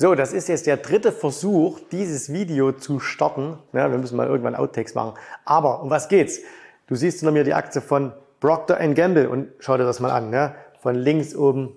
[0.00, 3.58] So, das ist jetzt der dritte Versuch, dieses Video zu starten.
[3.72, 5.18] Ja, wir müssen mal irgendwann Outtakes machen.
[5.44, 6.38] Aber um was geht's?
[6.86, 10.32] Du siehst hinter mir die Aktie von Procter Gamble und schau dir das mal an.
[10.32, 10.54] Ja?
[10.80, 11.72] Von links oben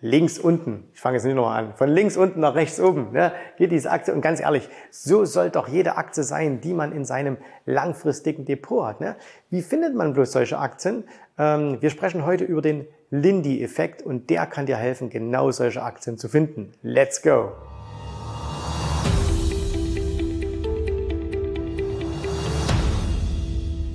[0.00, 3.32] links unten, ich fange jetzt nicht nochmal an, von links unten nach rechts oben, ne,
[3.56, 4.12] geht diese Aktie.
[4.12, 8.84] Und ganz ehrlich, so soll doch jede Aktie sein, die man in seinem langfristigen Depot
[8.84, 9.00] hat.
[9.00, 9.16] Ne?
[9.50, 11.04] Wie findet man bloß solche Aktien?
[11.38, 16.18] Ähm, wir sprechen heute über den Lindy-Effekt und der kann dir helfen, genau solche Aktien
[16.18, 16.72] zu finden.
[16.82, 17.52] Let's go!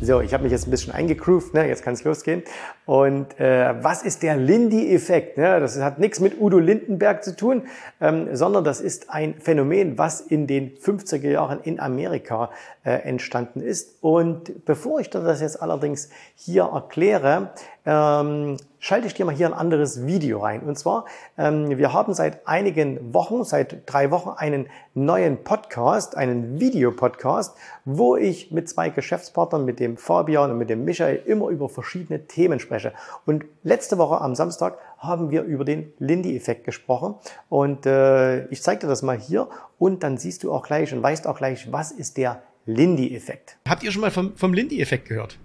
[0.03, 1.67] So, ich habe mich jetzt ein bisschen eingegroovt, ne?
[1.67, 2.41] jetzt kann es losgehen.
[2.87, 5.37] Und äh, was ist der Lindy-Effekt?
[5.37, 5.59] Ne?
[5.59, 7.67] Das hat nichts mit Udo Lindenberg zu tun,
[7.99, 12.49] ähm, sondern das ist ein Phänomen, was in den 50er Jahren in Amerika
[12.83, 14.01] äh, entstanden ist.
[14.01, 17.51] Und bevor ich das jetzt allerdings hier erkläre,
[17.85, 20.61] ähm, schalte ich dir mal hier ein anderes Video rein.
[20.63, 21.05] Und zwar,
[21.37, 27.55] ähm, wir haben seit einigen Wochen, seit drei Wochen einen neuen Podcast, einen Videopodcast,
[27.85, 32.25] wo ich mit zwei Geschäftspartnern, mit dem Fabian und mit dem Michael, immer über verschiedene
[32.25, 32.91] Themen spreche.
[33.25, 37.15] Und letzte Woche am Samstag haben wir über den Lindy-Effekt gesprochen.
[37.49, 41.03] Und äh, ich zeige dir das mal hier und dann siehst du auch gleich und
[41.03, 43.57] weißt auch gleich, was ist der Lindy-Effekt.
[43.69, 45.37] Habt ihr schon mal vom, vom Lindy-Effekt gehört?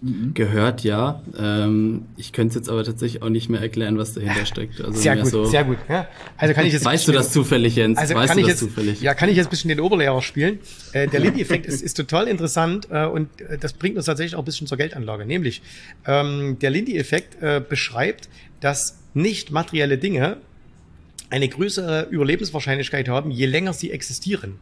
[0.00, 0.32] Mhm.
[0.34, 1.22] Gehört, ja.
[1.36, 4.80] Ähm, ich könnte es jetzt aber tatsächlich auch nicht mehr erklären, was dahinter steckt.
[4.80, 5.78] Also sehr gut, so sehr gut.
[5.88, 6.06] Ja.
[6.36, 7.98] Also kann ich jetzt weißt du das zufällig, Jens?
[7.98, 9.00] Also weißt kann du ich das jetzt, zufällig?
[9.00, 10.60] Ja, kann ich jetzt ein bisschen den Oberlehrer spielen.
[10.92, 14.42] Äh, der Lindy-Effekt ist, ist total interessant äh, und äh, das bringt uns tatsächlich auch
[14.42, 15.26] ein bisschen zur Geldanlage.
[15.26, 15.62] Nämlich,
[16.06, 18.28] ähm, der Lindy-Effekt äh, beschreibt,
[18.60, 20.36] dass nicht materielle Dinge
[21.30, 24.54] eine größere Überlebenswahrscheinlichkeit haben, je länger sie existieren.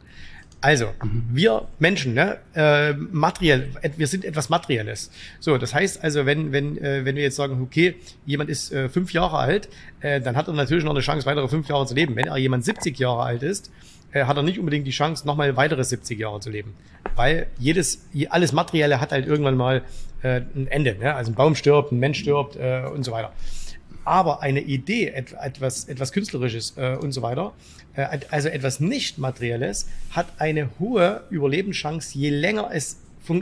[0.60, 1.24] Also, mhm.
[1.32, 5.10] wir Menschen, ne, äh, materiell, wir sind etwas Materielles.
[5.38, 8.88] So, das heißt also, wenn, wenn, äh, wenn wir jetzt sagen, okay, jemand ist äh,
[8.88, 9.68] fünf Jahre alt,
[10.00, 12.16] äh, dann hat er natürlich noch eine Chance, weitere fünf Jahre zu leben.
[12.16, 13.70] Wenn er jemand 70 Jahre alt ist,
[14.12, 16.74] äh, hat er nicht unbedingt die Chance, nochmal weitere 70 Jahre zu leben.
[17.14, 19.82] Weil jedes, alles Materielle hat halt irgendwann mal
[20.22, 20.96] äh, ein Ende.
[20.98, 21.14] Ne?
[21.14, 23.32] Also ein Baum stirbt, ein Mensch stirbt äh, und so weiter
[24.06, 27.52] aber eine Idee, etwas, etwas Künstlerisches äh, und so weiter,
[27.94, 32.98] äh, also etwas nicht Materielles, hat eine hohe Überlebenschance, je länger es,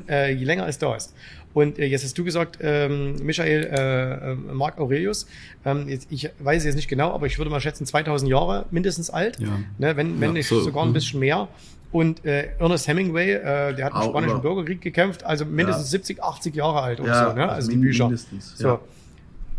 [0.08, 1.14] äh, je länger es da ist.
[1.52, 5.26] Und äh, jetzt hast du gesagt, ähm, Michael, äh, äh, Mark Aurelius,
[5.64, 9.08] ähm, jetzt, ich weiß jetzt nicht genau, aber ich würde mal schätzen 2000 Jahre mindestens
[9.08, 9.60] alt, ja.
[9.78, 10.94] ne, wenn, wenn ja, nicht so, sogar ein mhm.
[10.94, 11.48] bisschen mehr.
[11.92, 15.91] Und äh, Ernest Hemingway, äh, der hat im Spanischen Bürgerkrieg gekämpft, also mindestens ja.
[15.91, 17.42] 70, 80 Jahre alt oder so, ne?
[17.42, 18.06] also, also die Bücher.
[18.06, 18.81] Mindestens, so.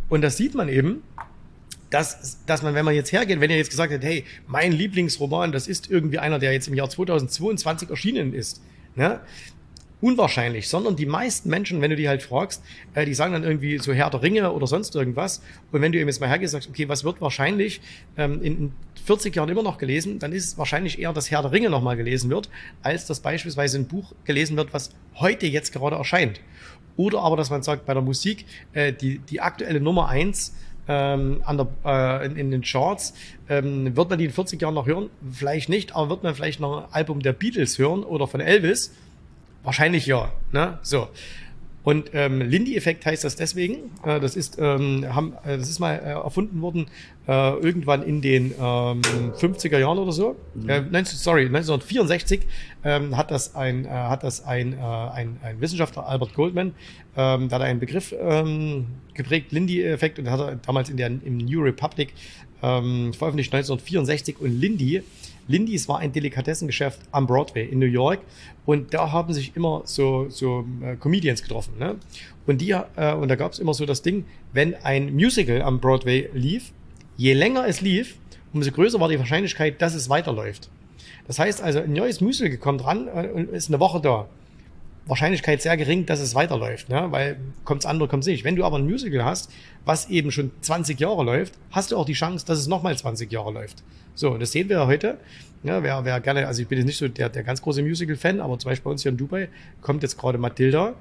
[0.09, 1.03] Und das sieht man eben,
[1.89, 5.51] dass, dass man, wenn man jetzt hergeht, wenn ihr jetzt gesagt hättet, hey, mein Lieblingsroman,
[5.51, 8.61] das ist irgendwie einer, der jetzt im Jahr 2022 erschienen ist,
[8.95, 9.21] ne?
[10.01, 12.61] unwahrscheinlich, sondern die meisten Menschen, wenn du die halt fragst,
[12.93, 15.41] äh, die sagen dann irgendwie so Herr der Ringe oder sonst irgendwas.
[15.71, 17.81] Und wenn du eben jetzt mal hergehst, sagst, okay, was wird wahrscheinlich
[18.17, 18.71] ähm, in
[19.05, 21.95] 40 Jahren immer noch gelesen, dann ist es wahrscheinlich eher, dass Herr der Ringe nochmal
[21.95, 22.49] gelesen wird,
[22.81, 26.41] als dass beispielsweise ein Buch gelesen wird, was heute jetzt gerade erscheint.
[26.97, 30.55] Oder aber, dass man sagt, bei der Musik, äh, die, die aktuelle Nummer eins
[30.87, 33.13] ähm, an der, äh, in, in den Charts,
[33.49, 35.09] ähm, wird man die in 40 Jahren noch hören?
[35.31, 38.93] Vielleicht nicht, aber wird man vielleicht noch ein Album der Beatles hören oder von Elvis?
[39.63, 40.31] Wahrscheinlich ja.
[40.51, 40.79] Ne?
[40.83, 41.09] So.
[41.85, 43.91] Und ähm, Lindy-Effekt heißt das deswegen.
[44.03, 46.87] Äh, das ist ähm, haben, äh, das ist mal äh, erfunden worden
[47.27, 50.35] äh, irgendwann in den ähm, 50er Jahren oder so.
[50.55, 50.67] Mhm.
[50.69, 52.41] Äh, 19, sorry, 1964
[52.83, 56.73] ähm, hat das ein äh, hat das ein, äh, ein ein Wissenschaftler Albert Goldman,
[57.15, 61.07] ähm, da hat er einen Begriff ähm, geprägt, Lindy-Effekt, und hat er damals in der
[61.07, 62.13] im New Republic
[62.63, 65.03] ähm, veröffentlicht 1964 und Lindy
[65.47, 68.19] Lindys war ein Delikatessengeschäft am Broadway in New York
[68.65, 71.73] und da haben sich immer so, so äh, Comedians getroffen.
[71.79, 71.95] Ne?
[72.47, 75.79] Und, die, äh, und da gab es immer so das Ding, wenn ein Musical am
[75.79, 76.71] Broadway lief,
[77.17, 78.17] je länger es lief,
[78.53, 80.69] umso größer war die Wahrscheinlichkeit, dass es weiterläuft.
[81.27, 84.27] Das heißt also, ein neues Musical kommt ran äh, und ist eine Woche da.
[85.07, 87.07] Wahrscheinlichkeit sehr gering, dass es weiterläuft, ne?
[87.11, 88.43] weil kommt's andere, kommt's nicht.
[88.43, 89.51] Wenn du aber ein Musical hast,
[89.85, 93.31] was eben schon 20 Jahre läuft, hast du auch die Chance, dass es nochmal 20
[93.31, 93.83] Jahre läuft.
[94.15, 95.17] So, das sehen wir heute.
[95.63, 98.39] Ja, wer, wer gerne, also ich bin jetzt nicht so der, der ganz große Musical-Fan,
[98.39, 99.49] aber zum Beispiel bei uns hier in Dubai
[99.81, 100.93] kommt jetzt gerade Matilda.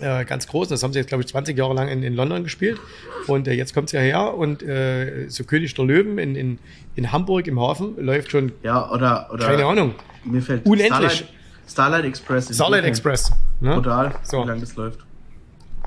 [0.00, 2.44] Äh, ganz groß, das haben sie jetzt, glaube ich, 20 Jahre lang in, in London
[2.44, 2.78] gespielt.
[3.26, 6.58] Und äh, jetzt kommt sie ja her und äh, so König der Löwen in, in,
[6.94, 8.52] in Hamburg im Hafen läuft schon.
[8.62, 9.28] Ja, oder.
[9.32, 9.94] oder keine Ahnung.
[10.24, 11.12] Mir fällt Unendlich.
[11.12, 11.37] Starlight,
[11.68, 12.54] Starlight Express.
[12.54, 13.30] Starlight Express.
[13.60, 13.74] Ne?
[13.74, 14.42] Total, so.
[14.42, 15.07] wie lange das läuft.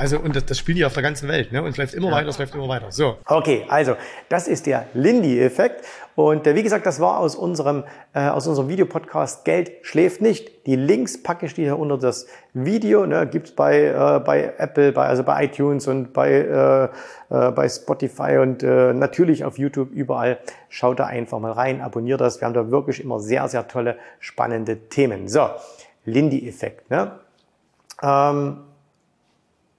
[0.01, 1.61] Also, und das, das spielen die auf der ganzen Welt, ne?
[1.61, 2.15] Und es läuft immer ja.
[2.15, 2.87] weiter, es läuft immer weiter.
[2.89, 3.17] So.
[3.23, 3.95] Okay, also,
[4.29, 5.85] das ist der Lindy-Effekt.
[6.15, 7.83] Und äh, wie gesagt, das war aus unserem,
[8.13, 10.65] äh, aus unserem Videopodcast Geld schläft nicht.
[10.65, 12.25] Die Links packe ich dir hier unter das
[12.55, 13.05] Video.
[13.05, 13.27] Ne?
[13.27, 16.83] Gibt's bei, äh, bei Apple, bei, also bei iTunes und bei, äh,
[17.29, 20.39] äh, bei Spotify und äh, natürlich auf YouTube überall.
[20.69, 22.41] Schaut da einfach mal rein, abonniert das.
[22.41, 25.27] Wir haben da wirklich immer sehr, sehr tolle, spannende Themen.
[25.27, 25.47] So,
[26.05, 26.89] Lindy-Effekt.
[26.89, 27.11] Ne?
[28.01, 28.57] Ähm,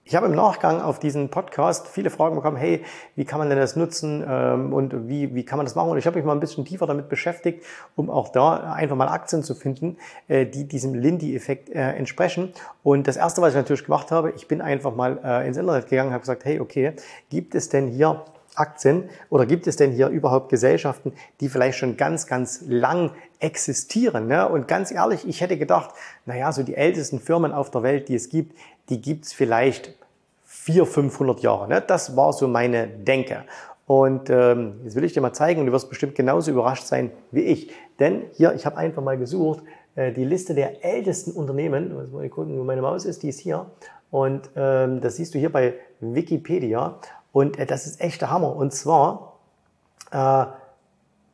[0.04, 2.84] ich habe im Nachgang auf diesen Podcast viele Fragen bekommen, hey,
[3.14, 5.90] wie kann man denn das nutzen ähm, und wie, wie kann man das machen?
[5.90, 7.64] Und ich habe mich mal ein bisschen tiefer damit beschäftigt,
[7.94, 9.96] um auch da einfach mal Aktien zu finden,
[10.26, 12.52] äh, die diesem Lindy-Effekt äh, entsprechen.
[12.82, 15.88] Und das Erste, was ich natürlich gemacht habe, ich bin einfach mal äh, ins Internet
[15.88, 16.94] gegangen und habe gesagt, hey, okay,
[17.30, 18.24] gibt es denn hier
[18.54, 23.12] Aktien oder gibt es denn hier überhaupt Gesellschaften, die vielleicht schon ganz, ganz lang
[23.42, 24.26] existieren?
[24.26, 24.48] Ne?
[24.48, 25.90] Und ganz ehrlich, ich hätte gedacht,
[26.26, 28.56] naja, so die ältesten Firmen auf der Welt, die es gibt,
[28.88, 29.94] die gibt's vielleicht
[30.44, 31.68] 400, 500 Jahre.
[31.68, 31.82] Ne?
[31.84, 33.44] Das war so meine Denke.
[33.86, 37.10] Und ähm, jetzt will ich dir mal zeigen, und du wirst bestimmt genauso überrascht sein
[37.30, 37.72] wie ich.
[37.98, 39.64] Denn hier, ich habe einfach mal gesucht,
[39.96, 43.40] äh, die Liste der ältesten Unternehmen, muss mal gucken, wo meine Maus ist, die ist
[43.40, 43.66] hier.
[44.10, 46.98] Und ähm, das siehst du hier bei Wikipedia.
[47.32, 48.54] Und äh, das ist echt der Hammer.
[48.54, 49.38] Und zwar,
[50.12, 50.46] äh,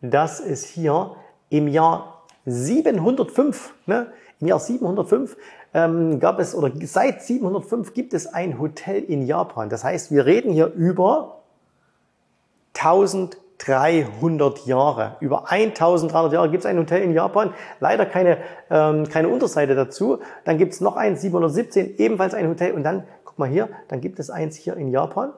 [0.01, 1.17] das ist hier
[1.50, 3.75] im Jahr 705.
[3.87, 4.09] Ne?
[4.41, 5.37] Im Jahr 705
[5.75, 9.69] ähm, gab es, oder seit 705 gibt es ein Hotel in Japan.
[9.69, 11.39] Das heißt, wir reden hier über
[12.75, 15.17] 1300 Jahre.
[15.21, 17.53] Über 1300 Jahre gibt es ein Hotel in Japan.
[17.81, 18.39] Leider keine,
[18.71, 20.21] ähm, keine Unterseite dazu.
[20.45, 22.73] Dann gibt es noch eins, 717, ebenfalls ein Hotel.
[22.73, 25.33] Und dann, guck mal hier, dann gibt es eins hier in Japan.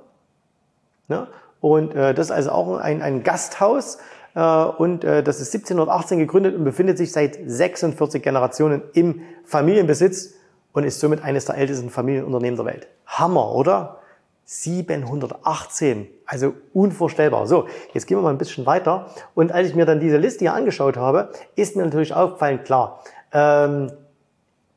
[1.09, 1.29] Ja?
[1.61, 3.99] Und äh, das ist also auch ein, ein Gasthaus.
[4.35, 10.35] Äh, und äh, das ist 1718 gegründet und befindet sich seit 46 Generationen im Familienbesitz
[10.73, 12.89] und ist somit eines der ältesten Familienunternehmen der Welt.
[13.07, 13.97] Hammer, oder?
[14.45, 17.47] 718, also unvorstellbar.
[17.47, 19.07] So, jetzt gehen wir mal ein bisschen weiter.
[19.37, 23.01] Und als ich mir dann diese Liste hier angeschaut habe, ist mir natürlich aufgefallen, klar,
[23.33, 23.93] ähm,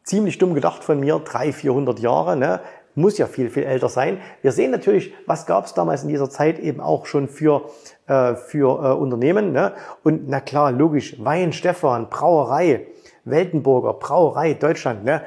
[0.04, 2.60] ziemlich dumm gedacht von mir, 300, 400 Jahre, ne?
[2.96, 4.20] Muss ja viel, viel älter sein.
[4.42, 7.70] Wir sehen natürlich, was gab es damals in dieser Zeit eben auch schon für,
[8.08, 9.52] äh, für äh, Unternehmen.
[9.52, 9.74] Ne?
[10.04, 12.88] Und na klar, logisch, Wein Stefan, Brauerei,
[13.26, 15.04] Weltenburger, Brauerei, Deutschland.
[15.04, 15.22] Ne?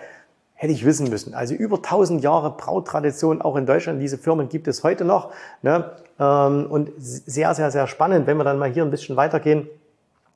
[0.55, 1.35] Hätte ich wissen müssen.
[1.35, 4.01] Also über 1000 Jahre Brautradition auch in Deutschland.
[4.01, 5.33] Diese Firmen gibt es heute noch.
[5.63, 5.91] Ne?
[6.19, 9.69] Ähm, und sehr, sehr, sehr spannend, wenn wir dann mal hier ein bisschen weitergehen.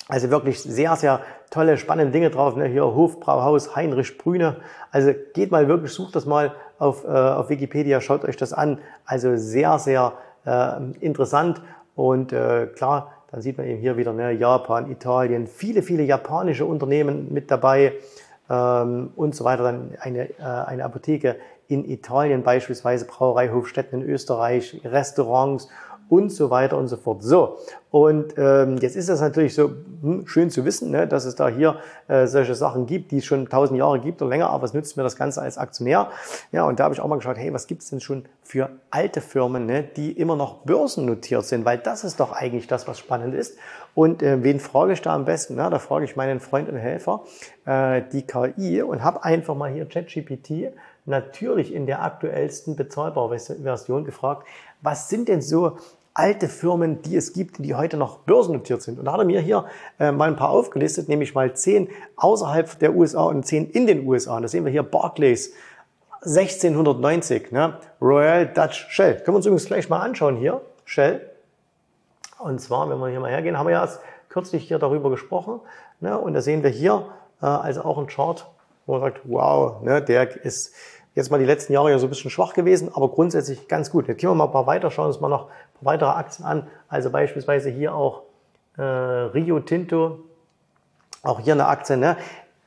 [0.09, 2.57] Also wirklich sehr, sehr tolle, spannende Dinge drauf.
[2.57, 2.67] Ne?
[2.67, 4.57] Hier Hofbrauhaus Heinrich Brüne.
[4.91, 8.79] Also geht mal wirklich, sucht das mal auf, äh, auf Wikipedia, schaut euch das an.
[9.05, 11.63] Also sehr, sehr äh, interessant.
[11.95, 16.65] Und äh, klar, dann sieht man eben hier wieder ne, Japan, Italien, viele, viele japanische
[16.65, 17.93] Unternehmen mit dabei
[18.49, 19.63] ähm, und so weiter.
[19.63, 21.37] Dann eine, äh, eine Apotheke
[21.69, 25.69] in Italien beispielsweise, Brauerei Hofstetten in Österreich, Restaurants
[26.11, 27.23] und so weiter und so fort.
[27.23, 27.57] So,
[27.91, 29.71] und ähm, jetzt ist das natürlich so
[30.03, 31.77] hm, schön zu wissen, ne, dass es da hier
[32.09, 34.97] äh, solche Sachen gibt, die es schon tausend Jahre gibt oder länger, aber es nützt
[34.97, 36.11] mir das Ganze als Aktionär.
[36.51, 38.71] Ja, und da habe ich auch mal geschaut, hey, was gibt es denn schon für
[38.91, 42.99] alte Firmen, ne, die immer noch börsennotiert sind, weil das ist doch eigentlich das, was
[42.99, 43.57] spannend ist.
[43.95, 45.55] Und äh, wen frage ich da am besten?
[45.57, 47.25] Na, da frage ich meinen Freund und Helfer,
[47.67, 50.73] äh, die KI, und habe einfach mal hier ChatGPT
[51.07, 54.47] natürlich in der aktuellsten bezahlbaren Version gefragt,
[54.83, 55.77] was sind denn so
[56.15, 58.99] alte Firmen, die es gibt, die heute noch börsennotiert sind.
[58.99, 59.67] Und da hat er mir hier
[59.99, 64.07] äh, mal ein paar aufgelistet, nämlich mal zehn außerhalb der USA und zehn in den
[64.07, 64.37] USA.
[64.37, 65.53] Und da sehen wir hier Barclays,
[66.23, 67.79] 1690, ne?
[68.01, 69.15] Royal Dutch Shell.
[69.15, 71.31] Können wir uns übrigens gleich mal anschauen hier, Shell.
[72.39, 75.61] Und zwar, wenn wir hier mal hergehen, haben wir ja erst kürzlich hier darüber gesprochen.
[76.01, 76.19] Ne?
[76.19, 77.07] Und da sehen wir hier
[77.41, 78.47] äh, also auch ein Chart,
[78.87, 80.75] wo man sagt, wow, ne, der ist
[81.15, 84.09] jetzt mal die letzten Jahre ja so ein bisschen schwach gewesen, aber grundsätzlich ganz gut.
[84.09, 85.49] Jetzt gehen wir mal ein paar weiter, schauen uns mal noch
[85.81, 86.67] weitere Aktien an.
[86.89, 88.23] Also beispielsweise hier auch
[88.77, 90.19] äh, Rio Tinto,
[91.23, 91.97] auch hier eine Aktie.
[91.97, 92.17] Ne?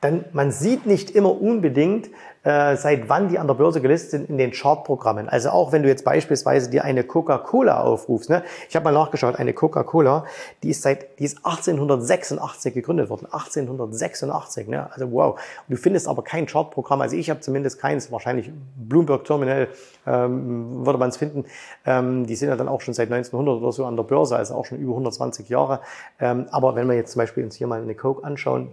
[0.04, 2.10] Denn man sieht nicht immer unbedingt,
[2.42, 5.30] äh, seit wann die an der Börse gelistet sind in den Chartprogrammen.
[5.30, 8.28] Also auch wenn du jetzt beispielsweise dir eine Coca-Cola aufrufst.
[8.28, 8.42] Ne?
[8.68, 10.26] Ich habe mal nachgeschaut, eine Coca-Cola,
[10.62, 13.24] die ist seit, die ist 1886 gegründet worden.
[13.30, 14.92] 1886, ne?
[14.92, 15.36] Also wow.
[15.36, 17.00] Und du findest aber kein Chartprogramm.
[17.00, 18.12] Also ich habe zumindest keins.
[18.12, 19.68] Wahrscheinlich Bloomberg Terminal
[20.06, 21.46] ähm, würde man es finden.
[21.86, 24.54] Ähm, die sind ja dann auch schon seit 1900 oder so an der Börse, also
[24.54, 25.80] auch schon über 120 Jahre.
[26.20, 28.68] Ähm, aber wenn wir jetzt zum Beispiel uns hier mal eine Coke anschauen,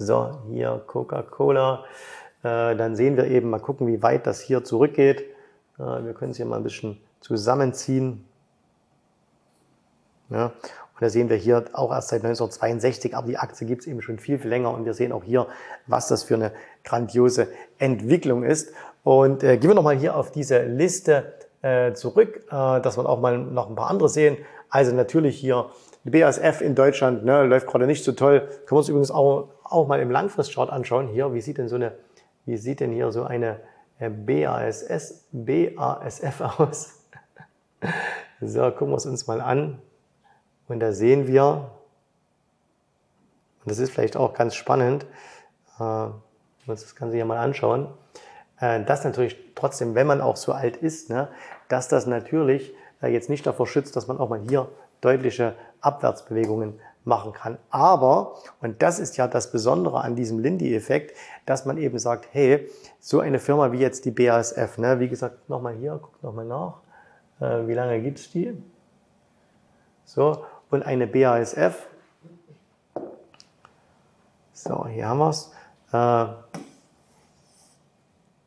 [0.00, 1.84] so, hier Coca-Cola.
[2.42, 5.20] Äh, dann sehen wir eben, mal gucken, wie weit das hier zurückgeht.
[5.78, 8.24] Äh, wir können es hier mal ein bisschen zusammenziehen.
[10.30, 10.46] Ja.
[10.46, 14.00] Und da sehen wir hier auch erst seit 1962, aber die Aktie gibt es eben
[14.00, 14.72] schon viel, viel länger.
[14.72, 15.46] Und wir sehen auch hier,
[15.86, 16.52] was das für eine
[16.82, 18.72] grandiose Entwicklung ist.
[19.04, 23.20] Und äh, gehen wir nochmal hier auf diese Liste äh, zurück, äh, dass wir auch
[23.20, 24.38] mal noch ein paar andere sehen.
[24.70, 25.70] Also natürlich hier
[26.04, 28.40] die BASF in Deutschland ne, läuft gerade nicht so toll.
[28.40, 31.08] Können wir uns übrigens auch, auch mal im Langfristchart anschauen.
[31.08, 31.92] Hier, wie sieht denn so eine,
[32.46, 33.60] wie sieht denn hier so eine
[33.98, 37.04] äh, BASS, BASF aus?
[38.40, 39.80] so, gucken wir es uns mal an.
[40.68, 41.70] Und da sehen wir,
[43.62, 45.06] und das ist vielleicht auch ganz spannend,
[45.78, 46.08] äh,
[46.66, 47.88] uns das Ganze hier mal anschauen,
[48.60, 51.28] äh, dass natürlich trotzdem, wenn man auch so alt ist, ne,
[51.68, 52.72] dass das natürlich
[53.02, 54.68] äh, jetzt nicht davor schützt, dass man auch mal hier
[55.00, 57.58] deutliche Abwärtsbewegungen machen kann.
[57.70, 61.16] Aber, und das ist ja das Besondere an diesem Lindy-Effekt,
[61.46, 65.48] dass man eben sagt, hey, so eine Firma wie jetzt die BASF, ne, wie gesagt,
[65.48, 66.80] nochmal hier, guckt nochmal nach,
[67.40, 68.52] äh, wie lange gibt's die?
[70.04, 71.86] So, und eine BASF,
[74.52, 75.52] so, hier haben wir's,
[75.92, 76.26] äh,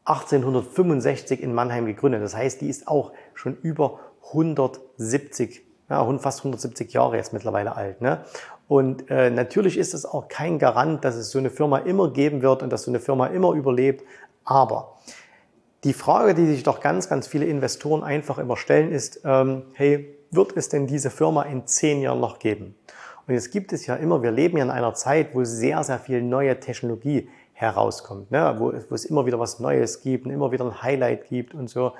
[0.06, 2.22] 1865 in Mannheim gegründet.
[2.22, 4.00] Das heißt, die ist auch schon über
[4.32, 8.02] 170 ja, fast 170 Jahre jetzt mittlerweile alt.
[8.02, 8.24] Ne?
[8.68, 12.42] Und äh, natürlich ist es auch kein Garant, dass es so eine Firma immer geben
[12.42, 14.04] wird und dass so eine Firma immer überlebt.
[14.46, 14.98] Aber
[15.84, 20.18] die Frage, die sich doch ganz, ganz viele Investoren einfach immer stellen, ist, ähm, hey,
[20.32, 22.76] wird es denn diese Firma in zehn Jahren noch geben?
[23.28, 26.00] Und jetzt gibt es ja immer, wir leben ja in einer Zeit, wo sehr, sehr
[26.00, 28.56] viel neue Technologie herauskommt, ne?
[28.58, 31.70] wo, wo es immer wieder was Neues gibt und immer wieder ein Highlight gibt und
[31.70, 31.94] so.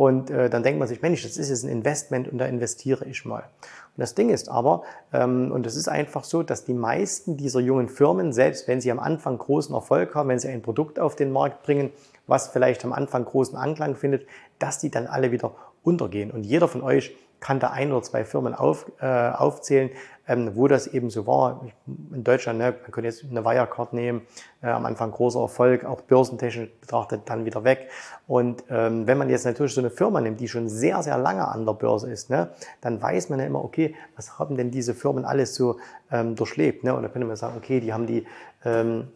[0.00, 3.04] Und äh, dann denkt man sich, Mensch, das ist jetzt ein Investment und da investiere
[3.04, 3.40] ich mal.
[3.40, 7.60] Und das Ding ist aber, ähm, und es ist einfach so, dass die meisten dieser
[7.60, 11.16] jungen Firmen, selbst wenn sie am Anfang großen Erfolg haben, wenn sie ein Produkt auf
[11.16, 11.90] den Markt bringen,
[12.26, 14.26] was vielleicht am Anfang großen Anklang findet,
[14.58, 15.52] dass die dann alle wieder
[15.82, 16.30] untergehen.
[16.30, 19.90] Und jeder von euch kann da ein oder zwei Firmen auf, äh, aufzählen,
[20.28, 21.66] ähm, wo das eben so war.
[22.12, 24.22] In Deutschland, ne, man könnte jetzt eine Wirecard nehmen,
[24.62, 27.90] äh, am Anfang großer Erfolg, auch börsentechnisch betrachtet, dann wieder weg.
[28.28, 31.48] Und ähm, wenn man jetzt natürlich so eine Firma nimmt, die schon sehr, sehr lange
[31.48, 34.94] an der Börse ist, ne, dann weiß man ja immer, okay, was haben denn diese
[34.94, 35.78] Firmen alles so
[36.12, 36.84] ähm, durchlebt?
[36.84, 36.94] Ne?
[36.94, 38.26] Und da könnte man sagen, okay, die haben die
[38.64, 39.08] ähm,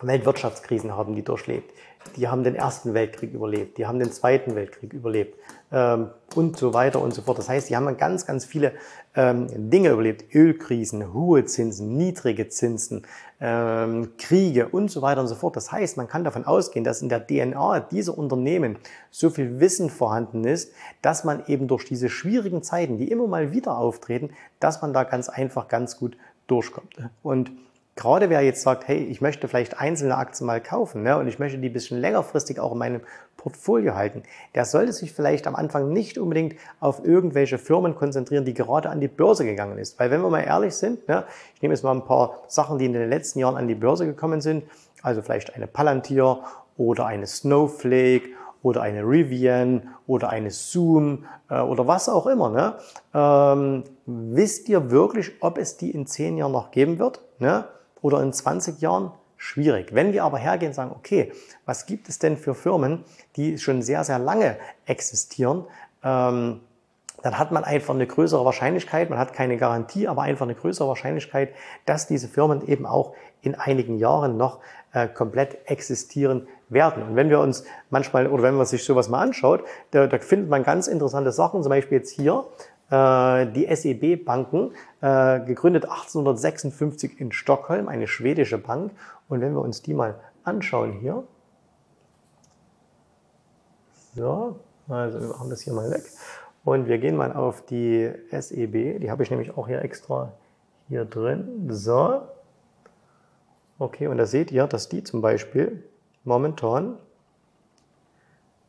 [0.00, 1.72] Weltwirtschaftskrisen haben die durchlebt.
[2.16, 5.38] Die haben den Ersten Weltkrieg überlebt, die haben den Zweiten Weltkrieg überlebt
[5.74, 7.38] ähm, und so weiter und so fort.
[7.38, 8.72] Das heißt, die haben ganz, ganz viele
[9.16, 10.34] ähm, Dinge überlebt.
[10.34, 13.02] Ölkrisen, hohe Zinsen, niedrige Zinsen,
[13.40, 15.56] ähm, Kriege und so weiter und so fort.
[15.56, 18.78] Das heißt, man kann davon ausgehen, dass in der DNA dieser Unternehmen
[19.10, 23.52] so viel Wissen vorhanden ist, dass man eben durch diese schwierigen Zeiten, die immer mal
[23.52, 26.16] wieder auftreten, dass man da ganz einfach ganz gut
[26.46, 26.94] durchkommt.
[27.22, 27.50] Und
[27.96, 31.38] Gerade wer jetzt sagt, hey, ich möchte vielleicht einzelne Aktien mal kaufen ne, und ich
[31.38, 33.00] möchte die bisschen längerfristig auch in meinem
[33.36, 34.24] Portfolio halten,
[34.54, 39.00] der sollte sich vielleicht am Anfang nicht unbedingt auf irgendwelche Firmen konzentrieren, die gerade an
[39.00, 40.00] die Börse gegangen ist.
[40.00, 41.24] Weil wenn wir mal ehrlich sind, ne,
[41.54, 44.06] ich nehme jetzt mal ein paar Sachen, die in den letzten Jahren an die Börse
[44.06, 44.64] gekommen sind,
[45.02, 46.40] also vielleicht eine Palantir
[46.76, 48.30] oder eine Snowflake
[48.62, 52.48] oder eine Rivian oder eine Zoom äh, oder was auch immer.
[52.48, 52.74] Ne?
[53.14, 57.20] Ähm, wisst ihr wirklich, ob es die in zehn Jahren noch geben wird?
[57.38, 57.66] Ne?
[58.04, 59.94] Oder in 20 Jahren schwierig.
[59.94, 61.32] Wenn wir aber hergehen und sagen, okay,
[61.64, 63.02] was gibt es denn für Firmen,
[63.36, 65.64] die schon sehr, sehr lange existieren,
[66.02, 66.60] ähm,
[67.22, 70.86] dann hat man einfach eine größere Wahrscheinlichkeit, man hat keine Garantie, aber einfach eine größere
[70.86, 71.54] Wahrscheinlichkeit,
[71.86, 74.60] dass diese Firmen eben auch in einigen Jahren noch
[74.92, 77.02] äh, komplett existieren werden.
[77.02, 80.50] Und wenn wir uns manchmal oder wenn man sich sowas mal anschaut, da, da findet
[80.50, 82.44] man ganz interessante Sachen, zum Beispiel jetzt hier
[82.90, 88.92] die SEB-Banken, äh, gegründet 1856 in Stockholm, eine schwedische Bank.
[89.28, 91.24] Und wenn wir uns die mal anschauen hier,
[94.14, 96.04] so, also wir machen das hier mal weg.
[96.64, 100.32] Und wir gehen mal auf die SEB, die habe ich nämlich auch hier extra
[100.88, 101.66] hier drin.
[101.70, 102.22] So,
[103.78, 105.82] okay, und da seht ihr, dass die zum Beispiel
[106.22, 106.96] momentan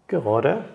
[0.08, 0.66] gerade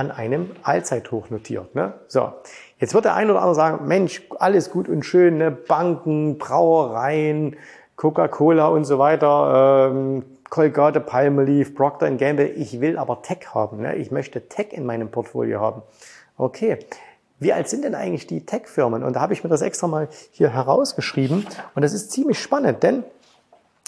[0.00, 1.74] an einem Allzeithoch notiert.
[1.74, 1.92] Ne?
[2.08, 2.32] So,
[2.78, 5.50] jetzt wird der ein oder andere sagen, Mensch, alles gut und schön, ne?
[5.50, 7.56] Banken, Brauereien,
[7.96, 12.48] Coca-Cola und so weiter, ähm, Colgate, Palmolive, Procter Gamble.
[12.48, 13.82] Ich will aber Tech haben.
[13.82, 13.96] Ne?
[13.96, 15.82] Ich möchte Tech in meinem Portfolio haben.
[16.38, 16.78] Okay.
[17.38, 19.02] Wie alt sind denn eigentlich die Tech-Firmen?
[19.04, 21.46] Und da habe ich mir das extra mal hier herausgeschrieben.
[21.74, 23.04] Und das ist ziemlich spannend, denn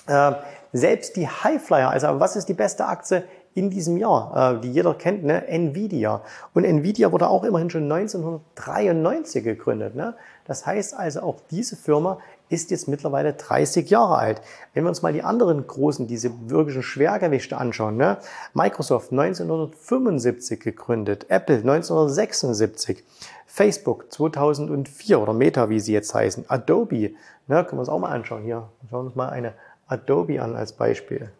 [0.06, 0.32] äh,
[0.74, 4.94] selbst die Highflyer, also was ist die beste Aktie in diesem Jahr, äh, die jeder
[4.94, 5.46] kennt, ne?
[5.46, 6.22] Nvidia.
[6.54, 9.94] Und Nvidia wurde auch immerhin schon 1993 gegründet.
[9.94, 10.14] Ne?
[10.46, 12.18] Das heißt also, auch diese Firma
[12.48, 14.42] ist jetzt mittlerweile 30 Jahre alt.
[14.74, 18.18] Wenn wir uns mal die anderen großen, diese wirklichen Schwergewichte anschauen, ne?
[18.54, 23.04] Microsoft 1975 gegründet, Apple 1976,
[23.46, 26.46] Facebook 2004 oder Meta, wie sie jetzt heißen.
[26.48, 27.12] Adobe,
[27.48, 28.44] ne, können wir uns auch mal anschauen.
[28.44, 29.52] Hier, schauen wir uns mal eine
[29.86, 31.30] Adobe an als Beispiel.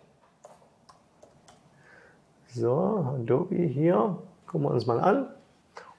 [2.54, 5.26] So, Adobe hier, gucken wir uns mal an.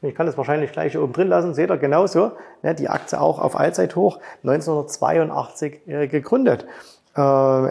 [0.01, 2.33] Und ich kann das wahrscheinlich gleich hier oben drin lassen, seht ihr genauso.
[2.61, 6.67] Ne, die Aktie auch auf Allzeithoch, 1982 äh, gegründet.
[7.15, 7.21] Äh,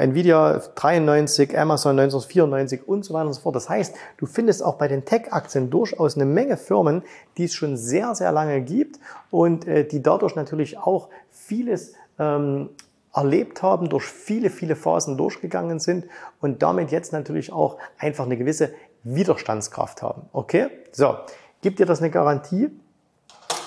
[0.02, 3.54] Nvidia 93, Amazon 1994 und so weiter und so fort.
[3.54, 7.02] Das heißt, du findest auch bei den Tech-Aktien durchaus eine Menge Firmen,
[7.36, 8.98] die es schon sehr, sehr lange gibt
[9.30, 12.70] und äh, die dadurch natürlich auch vieles ähm,
[13.14, 16.06] erlebt haben, durch viele, viele Phasen durchgegangen sind
[16.40, 18.72] und damit jetzt natürlich auch einfach eine gewisse
[19.04, 20.22] Widerstandskraft haben.
[20.32, 20.68] Okay?
[20.92, 21.16] So,
[21.60, 22.70] gibt dir das eine Garantie,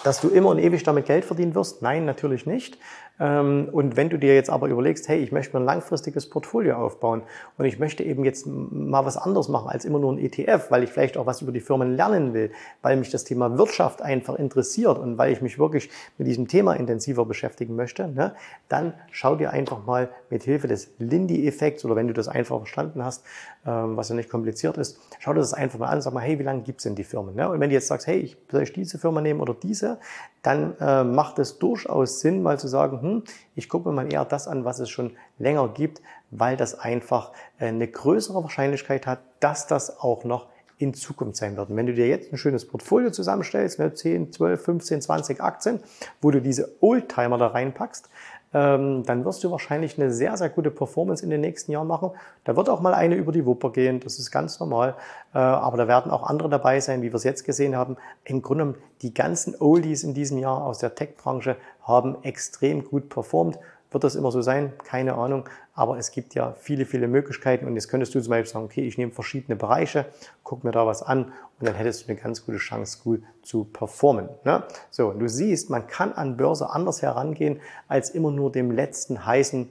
[0.03, 1.81] dass du immer und ewig damit Geld verdienen wirst?
[1.81, 2.77] Nein, natürlich nicht.
[3.19, 6.75] Ähm, und wenn du dir jetzt aber überlegst, hey, ich möchte mir ein langfristiges Portfolio
[6.75, 7.23] aufbauen
[7.57, 10.83] und ich möchte eben jetzt mal was anderes machen als immer nur ein ETF, weil
[10.83, 14.35] ich vielleicht auch was über die Firmen lernen will, weil mich das Thema Wirtschaft einfach
[14.35, 18.35] interessiert und weil ich mich wirklich mit diesem Thema intensiver beschäftigen möchte, ne,
[18.67, 23.03] dann schau dir einfach mal mit Hilfe des Lindy-Effekts oder wenn du das einfach verstanden
[23.03, 23.23] hast,
[23.65, 26.37] ähm, was ja nicht kompliziert ist, schau dir das einfach mal an, sag mal, hey,
[26.37, 27.35] wie lange gibt's denn die Firmen?
[27.35, 27.49] Ne?
[27.49, 29.99] Und wenn du jetzt sagst, hey, ich soll ich diese Firma nehmen oder diese,
[30.45, 33.23] dann äh, macht es durchaus Sinn, mal zu sagen, hm,
[33.55, 37.31] ich gucke mir mal eher das an, was es schon länger gibt, weil das einfach
[37.57, 40.47] äh, eine größere Wahrscheinlichkeit hat, dass das auch noch
[40.77, 41.69] in Zukunft sein wird.
[41.69, 45.79] Und wenn du dir jetzt ein schönes Portfolio zusammenstellst, ne, 10, 12, 15, 20 Aktien,
[46.21, 48.09] wo du diese Oldtimer da reinpackst,
[48.55, 52.11] dann wirst du wahrscheinlich eine sehr, sehr gute Performance in den nächsten Jahren machen.
[52.45, 54.95] Da wird auch mal eine über die Wupper gehen, das ist ganz normal.
[55.33, 57.97] Äh, aber da werden auch andere dabei sein, wie wir es jetzt gesehen haben.
[58.23, 63.59] Im Grunde die ganzen Oldies in diesem Jahr aus der Tech-Branche haben extrem gut performt.
[63.91, 64.73] Wird das immer so sein?
[64.83, 65.47] Keine Ahnung.
[65.73, 67.65] Aber es gibt ja viele, viele Möglichkeiten.
[67.65, 70.05] Und jetzt könntest du zum Beispiel sagen, okay, ich nehme verschiedene Bereiche,
[70.43, 71.25] guck mir da was an
[71.59, 74.29] und dann hättest du eine ganz gute Chance, gut zu performen.
[74.43, 74.63] Ne?
[74.91, 79.25] So, und du siehst, man kann an Börse anders herangehen, als immer nur dem letzten
[79.25, 79.69] heißen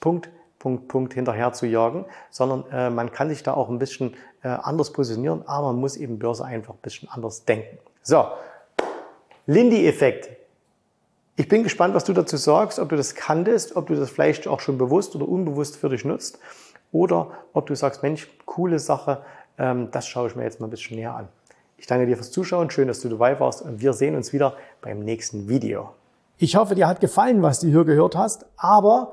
[0.00, 4.14] Punkt Punkt, Punkt hinterher zu jagen, sondern äh, man kann sich da auch ein bisschen
[4.42, 7.78] äh, anders positionieren, aber man muss eben Börse einfach ein bisschen anders denken.
[8.02, 8.26] So,
[9.46, 10.30] Lindy-Effekt.
[11.38, 14.48] Ich bin gespannt, was du dazu sagst, ob du das kanntest, ob du das vielleicht
[14.48, 16.38] auch schon bewusst oder unbewusst für dich nutzt
[16.92, 19.22] oder ob du sagst, Mensch, coole Sache,
[19.58, 21.28] ähm, das schaue ich mir jetzt mal ein bisschen näher an.
[21.76, 24.56] Ich danke dir fürs Zuschauen, schön, dass du dabei warst und wir sehen uns wieder
[24.80, 25.90] beim nächsten Video.
[26.38, 29.12] Ich hoffe, dir hat gefallen, was du hier gehört hast, aber